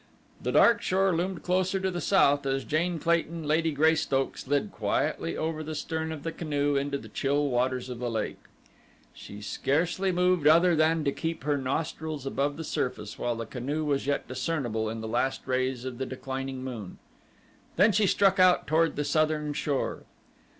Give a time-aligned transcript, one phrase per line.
[0.41, 5.37] The dark shore loomed closer to the south as Jane Clayton, Lady Greystoke, slid quietly
[5.37, 8.39] over the stern of the canoe into the chill waters of the lake.
[9.13, 13.85] She scarcely moved other than to keep her nostrils above the surface while the canoe
[13.85, 16.97] was yet discernible in the last rays of the declining moon.
[17.75, 19.99] Then she struck out toward the southern shore.